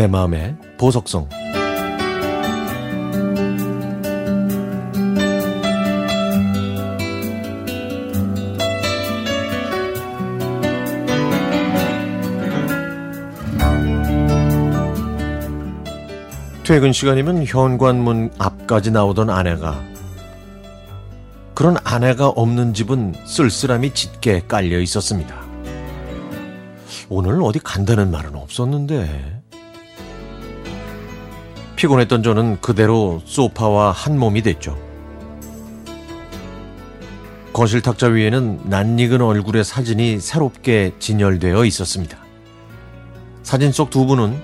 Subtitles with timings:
[0.00, 1.28] 내 마음의 보석성
[16.64, 19.78] 퇴근 시간이면 현관문 앞까지 나오던 아내가
[21.52, 25.38] 그런 아내가 없는 집은 쓸쓸함이 짙게 깔려 있었습니다.
[27.10, 29.39] 오늘 어디 간다는 말은 없었는데
[31.80, 34.76] 피곤했던 저는 그대로 소파와 한 몸이 됐죠.
[37.54, 42.18] 거실 탁자 위에는 낯익은 얼굴의 사진이 새롭게 진열되어 있었습니다.
[43.42, 44.36] 사진 속 두 분은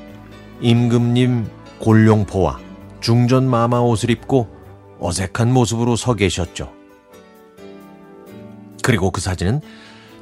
[0.63, 1.47] 임금님
[1.79, 2.59] 골룡포와
[3.03, 4.49] 중전 마마 옷을 입고
[4.99, 6.73] 어색한 모습으로 서 계셨죠.
[8.83, 9.61] 그리고 그 사진은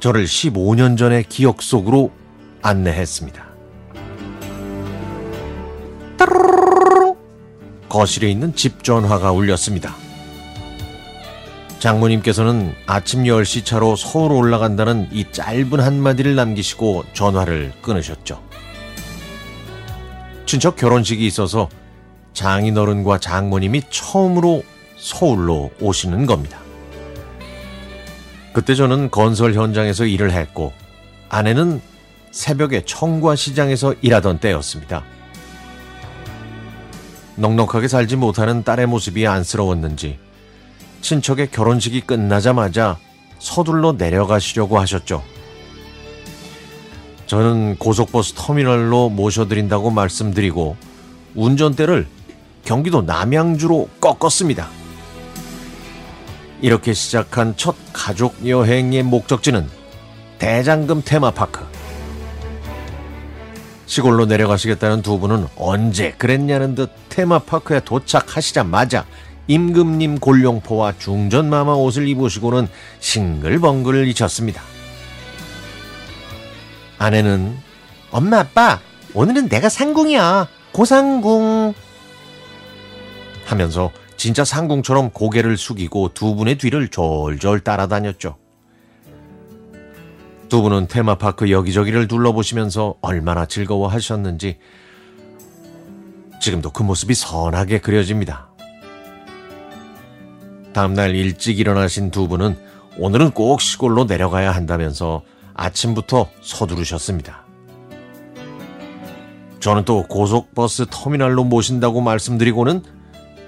[0.01, 2.11] 저를 15년 전의 기억 속으로
[2.61, 3.55] 안내했습니다.
[7.95, 9.95] 거실에 있는 집 전화가 울렸습니다.
[11.79, 18.43] 장모님께서는 아침 10시 차로 서울 올라간다는 이 짧은 한마디를 남기시고 전화를 끊으셨죠.
[20.45, 21.69] 친척 결혼식이 있어서
[22.33, 24.63] 장인어른과 장모님이 처음으로
[24.97, 26.59] 서울로 오시는 겁니다.
[28.51, 30.73] 그때 저는 건설 현장에서 일을 했고
[31.29, 31.79] 아내는
[32.31, 35.05] 새벽에 청과 시장에서 일하던 때였습니다.
[37.35, 40.17] 넉넉하게 살지 못하는 딸의 모습이 안쓰러웠는지
[41.01, 42.97] 친척의 결혼식이 끝나자마자
[43.39, 45.23] 서둘러 내려가시려고 하셨죠.
[47.27, 50.77] 저는 고속버스 터미널로 모셔드린다고 말씀드리고
[51.35, 52.07] 운전대를
[52.63, 54.67] 경기도 남양주로 꺾었습니다.
[56.61, 59.67] 이렇게 시작한 첫 가족 여행의 목적지는
[60.39, 61.74] 대장금 테마파크.
[63.85, 69.05] 시골로 내려가시겠다는 두 분은 언제 그랬냐는 듯 테마파크에 도착하시자마자
[69.47, 72.67] 임금님 골룡포와 중전마마 옷을 입으시고는
[72.99, 74.61] 싱글벙글 잊혔습니다.
[76.97, 77.55] 아내는
[78.11, 78.79] 엄마 아빠
[79.13, 81.73] 오늘은 내가 상궁이야 고상궁
[83.45, 88.37] 하면서 진짜 상궁처럼 고개를 숙이고 두 분의 뒤를 졸졸 따라다녔죠.
[90.49, 94.57] 두 분은 테마파크 여기저기를 둘러보시면서 얼마나 즐거워하셨는지
[96.39, 98.49] 지금도 그 모습이 선하게 그려집니다.
[100.73, 102.57] 다음날 일찍 일어나신 두 분은
[102.97, 105.23] 오늘은 꼭 시골로 내려가야 한다면서
[105.53, 107.45] 아침부터 서두르셨습니다.
[109.59, 112.83] 저는 또 고속버스 터미널로 모신다고 말씀드리고는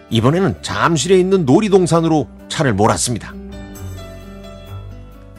[0.10, 3.34] 이번에는 잠실에 있는 놀이동산으로 차를 몰았습니다.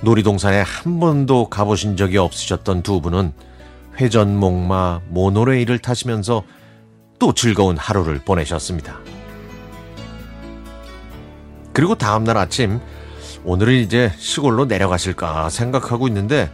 [0.01, 3.33] 놀이동산에 한 번도 가보신 적이 없으셨던 두 분은
[4.01, 6.45] 회전목마, 모노레일을 타시면서
[7.19, 8.99] 또 즐거운 하루를 보내셨습니다.
[11.73, 12.81] 그리고 다음날 아침
[13.45, 16.51] 오늘은 이제 시골로 내려가실까 생각하고 있는데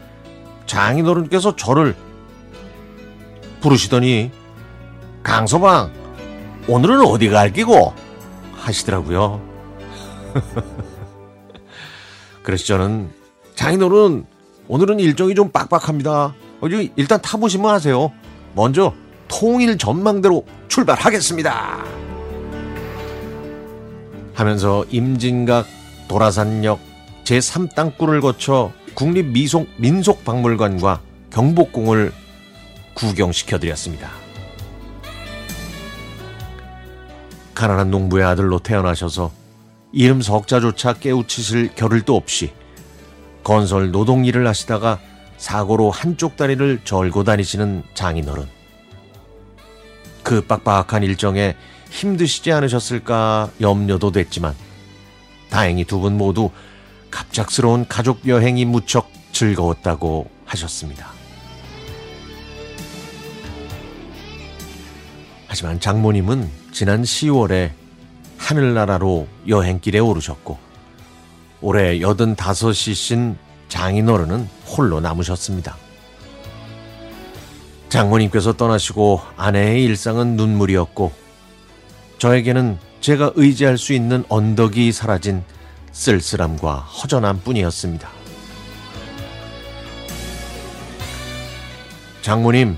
[0.66, 1.94] 장인어른께서 저를
[3.61, 4.31] 부르시더니
[5.22, 5.93] 강서방
[6.66, 7.94] 오늘은 어디 갈 끼고
[8.55, 9.41] 하시더라고요.
[12.43, 13.11] 그래서 저는
[13.64, 14.26] 장인어른
[14.69, 16.34] 오늘은 일정이 좀 빡빡합니다.
[16.60, 18.12] 어디 일단 타보시면 하세요.
[18.54, 18.92] 먼저
[19.26, 21.82] 통일 전망대로 출발하겠습니다.
[24.34, 25.66] 하면서 임진각
[26.08, 26.78] 도라산역
[27.25, 31.00] 제3땅굴을 거쳐 국립민속박물관과
[31.31, 32.12] 경복궁을
[32.92, 34.10] 구경시켜 드렸습니다.
[37.54, 39.31] 가난한 농부의 아들로 태어나셔서
[39.91, 42.52] 이름 석자조차 깨우치실 겨를도 없이
[43.44, 44.99] 건설 노동 일을 하시다가
[45.37, 48.47] 사고로 한쪽 다리를 절고 다니시는 장인어른.
[50.22, 51.55] 그 빡빡한 일정에
[51.91, 54.55] 힘드시지 않으셨을까 염려도 됐지만
[55.50, 56.50] 다행히 두 분 모두
[57.10, 61.12] 갑작스러운 가족 여행이 무척 즐거웠다고 하셨습니다.
[65.47, 67.70] 하지만 장모님은 지난 10월에
[68.38, 70.58] 하늘나라로 여행길에 오르셨고
[71.64, 73.37] 올해 85이신
[73.69, 75.78] 장인어른은 홀로 남으셨습니다.
[77.88, 81.11] 장모님께서 떠나시고 아내의 일상은 눈물이었고
[82.19, 85.43] 저에게는 제가 의지할 수 있는 언덕이 사라진
[85.93, 88.11] 쓸쓸함과 허전함 뿐이었습니다.
[92.20, 92.76] 장모님,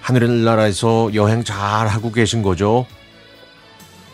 [0.00, 2.86] 하늘나라에서 여행 잘 하고 계신 거죠?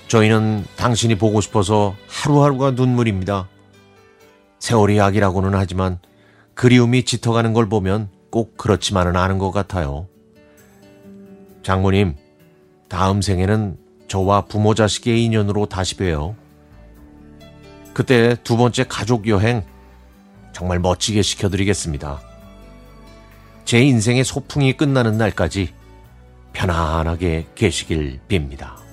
[0.09, 3.47] 저희는 당신이 보고 싶어서 하루하루가 눈물입니다.
[4.65, 5.99] 세월이 약이라고는 하지만
[6.55, 10.09] 그리움이 짙어가는 걸 보면 꼭 그렇지만은 않은 것 같아요.
[11.63, 12.17] 장모님,
[12.89, 13.77] 다음 생에는
[14.09, 16.35] 저와 부모 자식의 인연으로 다시 봬요.
[17.93, 19.63] 그때 두 번째 가족 여행
[20.55, 22.23] 정말 멋지게 시켜드리겠습니다.
[23.67, 25.75] 제 인생의 소풍이 끝나는 날까지
[26.55, 28.84] 편안하게 계시길 빕니다.